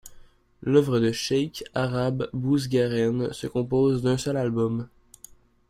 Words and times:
L'œuvre 0.63 0.99
de 0.99 1.11
Cheikh 1.11 1.63
Arab 1.75 2.27
Bouzgarene 2.33 3.31
se 3.33 3.45
compose 3.45 4.01
d'un 4.01 4.17
seul 4.17 4.35
album. 4.35 4.87